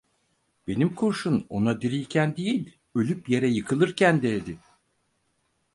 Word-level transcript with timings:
Benim 0.67 0.95
kurşun 0.95 1.45
ona 1.49 1.81
diriyken 1.81 2.35
değil, 2.37 2.77
ölüp 2.95 3.29
yere 3.29 3.47
yıkılırken 3.47 4.21
değdi. 4.21 4.59